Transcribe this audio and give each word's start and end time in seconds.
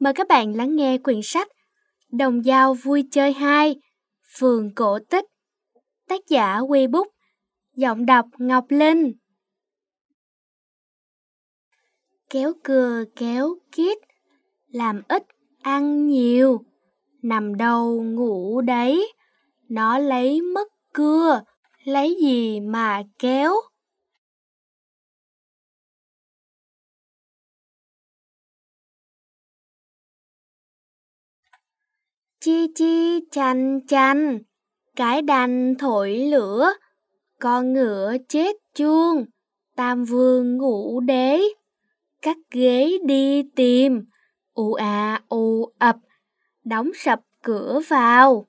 Mời 0.00 0.12
các 0.12 0.28
bạn 0.28 0.56
lắng 0.56 0.76
nghe 0.76 0.98
quyển 0.98 1.20
sách 1.22 1.48
Đồng 2.12 2.42
dao 2.42 2.74
vui 2.74 3.04
chơi 3.10 3.32
2 3.32 3.76
Phường 4.38 4.74
cổ 4.74 4.98
tích 5.10 5.24
Tác 6.08 6.20
giả 6.28 6.58
Quy 6.58 6.86
Bút 6.86 7.08
Giọng 7.76 8.06
đọc 8.06 8.26
Ngọc 8.38 8.64
Linh. 8.68 9.12
Kéo 12.30 12.52
cưa 12.64 13.04
kéo 13.16 13.54
kít, 13.72 13.98
Làm 14.66 15.02
ít 15.08 15.22
ăn 15.62 16.06
nhiều. 16.06 16.64
Nằm 17.22 17.56
đâu 17.56 18.02
ngủ 18.02 18.60
đấy 18.60 19.12
Nó 19.68 19.98
lấy 19.98 20.40
mất 20.40 20.68
cưa 20.94 21.42
Lấy 21.84 22.16
gì 22.22 22.60
mà 22.60 23.02
kéo? 23.18 23.52
Chi 32.40 32.66
chi 32.74 33.20
chanh 33.30 33.86
chanh, 33.86 34.38
cái 34.96 35.22
đành 35.22 35.74
thổi 35.78 36.16
lửa, 36.16 36.72
con 37.40 37.72
ngựa 37.72 38.16
chết 38.28 38.56
chuông, 38.74 39.24
tam 39.76 40.04
vương 40.04 40.56
ngủ 40.56 41.00
đế. 41.00 41.40
Cắt 42.22 42.36
ghế 42.50 42.98
đi 43.04 43.42
tìm, 43.56 44.04
u 44.54 44.72
à 44.74 45.22
u 45.28 45.72
ập, 45.78 45.96
đóng 46.64 46.90
sập 46.94 47.20
cửa 47.42 47.80
vào. 47.88 48.46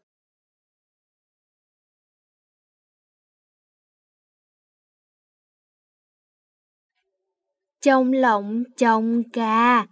Trong 7.81 8.13
lộng 8.13 8.63
trồng 8.77 9.23
cà, 9.33 9.87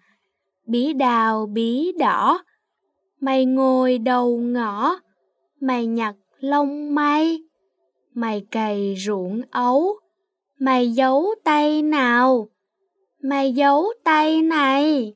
bí 0.66 0.94
đào 0.94 1.46
bí 1.46 1.92
đỏ, 2.00 2.44
Mày 3.20 3.46
ngồi 3.46 3.98
đầu 3.98 4.38
ngõ, 4.38 4.96
mày 5.62 5.86
nhặt 5.86 6.16
lông 6.40 6.96
may, 6.96 7.42
mày 8.14 8.46
cày 8.52 8.96
ruộng 8.98 9.42
ấu, 9.52 10.00
mày 10.60 10.92
giấu 10.92 11.36
tay 11.44 11.82
nào, 11.82 12.50
mày 13.24 13.54
giấu 13.54 13.94
tay 14.04 14.42
này. 14.42 15.14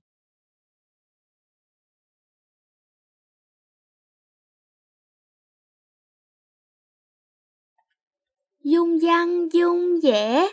Dung 8.63 8.99
dăng 8.99 9.53
dung 9.53 10.01
dẻ, 10.01 10.47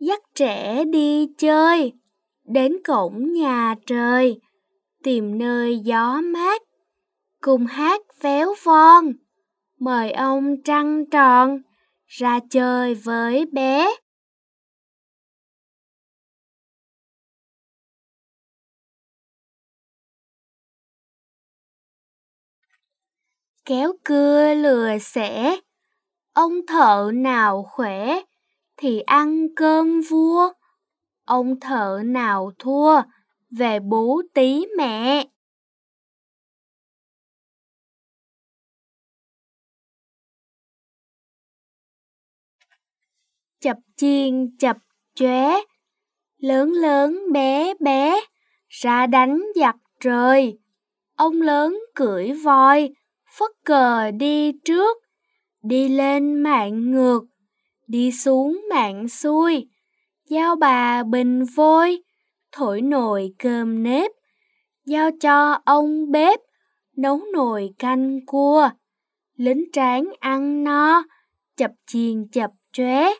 dắt 0.00 0.20
trẻ 0.34 0.84
đi 0.84 1.28
chơi, 1.38 1.92
đến 2.44 2.76
cổng 2.84 3.32
nhà 3.32 3.74
trời, 3.86 4.40
tìm 5.02 5.38
nơi 5.38 5.78
gió 5.78 6.20
mát, 6.20 6.62
cùng 7.40 7.66
hát 7.66 8.00
véo 8.20 8.54
von. 8.64 9.12
Mời 9.78 10.12
ông 10.12 10.62
trăng 10.64 11.10
tròn 11.10 11.58
ra 12.06 12.40
chơi 12.50 12.94
với 12.94 13.46
bé. 13.52 13.90
Kéo 23.64 23.92
cưa 24.04 24.54
lừa 24.54 24.98
xẻ, 24.98 25.56
ông 26.32 26.52
thợ 26.66 27.10
nào 27.14 27.68
khỏe 27.70 28.20
thì 28.76 29.00
ăn 29.00 29.46
cơm 29.56 30.00
vua, 30.00 30.52
ông 31.24 31.60
thợ 31.60 32.00
nào 32.04 32.52
thua 32.58 33.02
về 33.50 33.80
bú 33.80 34.22
tí 34.34 34.66
mẹ. 34.76 35.24
Chập 43.60 43.76
chiên 43.96 44.56
chập 44.58 44.76
chóe, 45.14 45.50
lớn 46.38 46.72
lớn 46.72 47.18
bé 47.32 47.74
bé, 47.80 48.20
ra 48.68 49.06
đánh 49.06 49.42
giặc 49.54 49.76
trời. 50.00 50.58
Ông 51.16 51.42
lớn 51.42 51.78
cưỡi 51.94 52.32
voi, 52.32 52.90
phất 53.38 53.50
cờ 53.64 54.10
đi 54.10 54.52
trước, 54.64 54.96
đi 55.62 55.88
lên 55.88 56.42
mạng 56.42 56.90
ngược, 56.90 57.24
đi 57.86 58.12
xuống 58.12 58.60
mạng 58.70 59.08
xuôi, 59.08 59.66
giao 60.28 60.56
bà 60.56 61.02
bình 61.02 61.44
vôi, 61.56 62.02
thổi 62.52 62.82
nồi 62.82 63.32
cơm 63.38 63.82
nếp, 63.82 64.10
giao 64.86 65.10
cho 65.20 65.58
ông 65.64 66.10
bếp, 66.10 66.40
nấu 66.96 67.20
nồi 67.32 67.70
canh 67.78 68.26
cua, 68.26 68.70
lính 69.36 69.64
tráng 69.72 70.04
ăn 70.20 70.64
no, 70.64 71.02
chập 71.56 71.70
chiền 71.86 72.28
chập 72.32 72.50
chóe. 72.72 73.10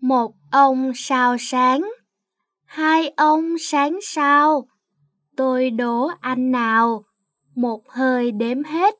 Một 0.00 0.32
ông 0.50 0.92
sao 0.94 1.36
sáng, 1.38 1.90
hai 2.64 3.08
ông 3.16 3.58
sáng 3.60 3.98
sao, 4.02 4.68
tôi 5.36 5.70
đố 5.70 6.10
anh 6.20 6.50
nào, 6.50 7.04
một 7.54 7.82
hơi 7.88 8.32
đếm 8.32 8.64
hết. 8.64 8.94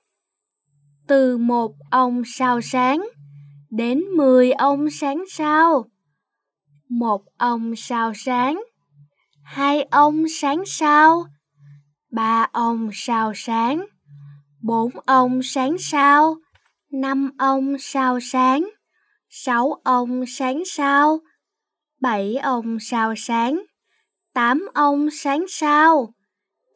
Từ 1.06 1.38
một 1.38 1.72
ông 1.90 2.22
sao 2.26 2.60
sáng 2.60 3.08
đến 3.70 4.00
mười 4.16 4.52
ông 4.52 4.90
sáng 4.90 5.24
sao. 5.28 5.84
Một 6.88 7.22
ông 7.38 7.76
sao 7.76 8.12
sáng, 8.14 8.62
hai 9.42 9.82
ông 9.82 10.24
sáng 10.28 10.62
sao, 10.66 11.24
ba 12.10 12.46
ông 12.52 12.90
sao 12.92 13.32
sáng, 13.34 13.86
bốn 14.62 14.90
ông 15.06 15.42
sáng 15.42 15.76
sao, 15.78 16.36
năm 16.90 17.30
ông 17.38 17.76
sao 17.78 18.20
sáng 18.20 18.68
sáu 19.38 19.80
ông 19.84 20.24
sáng 20.26 20.62
sao, 20.66 21.20
bảy 22.00 22.36
ông 22.36 22.78
sao 22.80 23.14
sáng, 23.16 23.62
tám 24.34 24.66
ông 24.74 25.10
sáng 25.10 25.44
sao, 25.48 26.14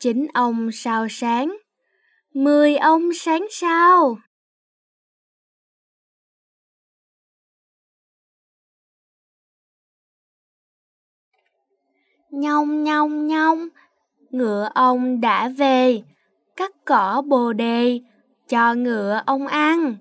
chín 0.00 0.26
ông 0.34 0.70
sao 0.72 1.06
sáng, 1.10 1.56
mười 2.34 2.76
ông 2.76 3.02
sáng 3.14 3.46
sao. 3.50 4.18
Nhông 12.30 12.84
nhông 12.84 13.26
nhông, 13.26 13.68
ngựa 14.30 14.70
ông 14.74 15.20
đã 15.20 15.48
về, 15.48 16.02
cắt 16.56 16.70
cỏ 16.84 17.22
bồ 17.28 17.52
đề, 17.52 18.00
cho 18.48 18.74
ngựa 18.74 19.22
ông 19.26 19.46
ăn. 19.46 19.96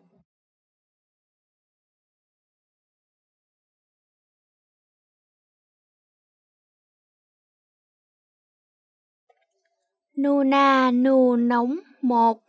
Nu 10.21 10.44
na, 10.44 10.92
nu 10.92 11.36
nóng, 11.36 11.80
một. 12.01 12.39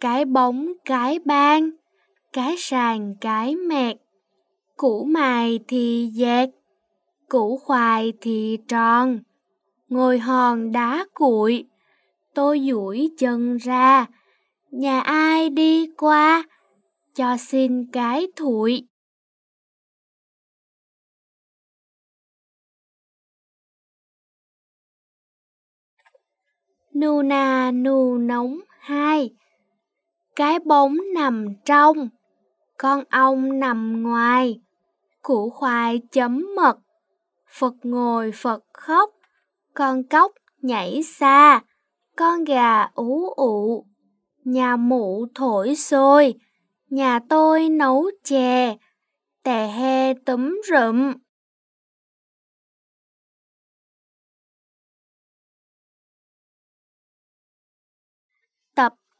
Cái 0.00 0.24
bóng, 0.24 0.72
cái 0.84 1.18
ban, 1.24 1.70
cái 2.32 2.54
sàn, 2.58 3.14
cái 3.20 3.56
mẹt 3.56 3.96
củ 4.76 5.04
mài 5.04 5.60
thì 5.68 6.10
dẹt 6.14 6.48
củ 7.28 7.56
khoai 7.56 8.12
thì 8.20 8.58
tròn. 8.68 9.18
Ngồi 9.88 10.18
hòn 10.18 10.72
đá 10.72 11.04
cuội, 11.14 11.64
tôi 12.34 12.60
duỗi 12.70 13.08
chân 13.18 13.56
ra. 13.56 14.06
Nhà 14.70 15.00
ai 15.00 15.50
đi 15.50 15.86
qua, 15.96 16.44
cho 17.14 17.36
xin 17.36 17.86
cái 17.92 18.26
thụi. 18.36 18.86
Nu 26.94 27.22
na 27.22 27.70
nu 27.70 28.18
nóng 28.18 28.60
hai. 28.80 29.30
Cái 30.36 30.58
bóng 30.58 30.96
nằm 31.14 31.46
trong, 31.64 32.08
con 32.78 33.04
ong 33.10 33.58
nằm 33.58 34.02
ngoài, 34.02 34.60
củ 35.22 35.50
khoai 35.50 36.00
chấm 36.12 36.46
mật, 36.56 36.78
Phật 37.58 37.74
ngồi 37.82 38.32
Phật 38.34 38.64
khóc, 38.72 39.10
con 39.74 40.02
cóc 40.02 40.32
nhảy 40.62 41.02
xa, 41.02 41.60
con 42.16 42.44
gà 42.44 42.82
ú 42.94 43.30
ụ, 43.36 43.84
nhà 44.44 44.76
mụ 44.76 45.26
thổi 45.34 45.74
sôi, 45.74 46.34
nhà 46.90 47.18
tôi 47.28 47.68
nấu 47.68 48.10
chè, 48.24 48.76
tè 49.42 49.66
he 49.66 50.14
túm 50.14 50.60
rụm. 50.70 51.12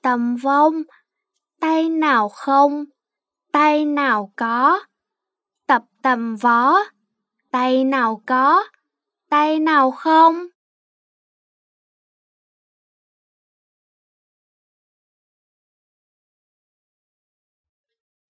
Tầm 0.02 0.36
vông 0.36 0.82
tay 1.62 1.88
nào 1.88 2.28
không, 2.28 2.84
tay 3.52 3.84
nào 3.84 4.32
có, 4.36 4.80
tập 5.66 5.82
tầm 6.02 6.36
vó, 6.36 6.74
tay 7.50 7.84
nào 7.84 8.22
có, 8.26 8.64
tay 9.28 9.58
nào 9.60 9.90
không. 9.90 10.46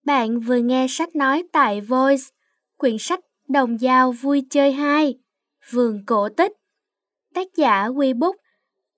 Bạn 0.05 0.41
vừa 0.41 0.57
nghe 0.57 0.87
sách 0.89 1.17
nói 1.17 1.43
tại 1.53 1.81
Voice, 1.81 2.25
quyển 2.77 2.97
sách 2.99 3.21
Đồng 3.49 3.79
dao 3.79 4.13
vui 4.13 4.47
chơi 4.51 4.73
2, 4.73 5.19
Vườn 5.71 6.05
cổ 6.07 6.29
tích. 6.29 6.53
Tác 7.35 7.47
giả 7.57 7.87
Quy 7.87 8.13
Bút, 8.13 8.37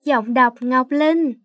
giọng 0.03 0.33
đọc 0.33 0.53
Ngọc 0.59 0.87
Linh. 0.89 1.44